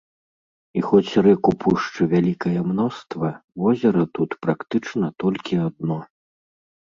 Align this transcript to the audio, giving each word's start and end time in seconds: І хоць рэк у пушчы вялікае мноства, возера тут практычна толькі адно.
І 0.79 0.81
хоць 0.85 1.19
рэк 1.25 1.41
у 1.51 1.51
пушчы 1.63 2.07
вялікае 2.13 2.53
мноства, 2.69 3.29
возера 3.65 4.07
тут 4.19 4.31
практычна 4.47 5.13
толькі 5.27 5.53
адно. 5.67 5.99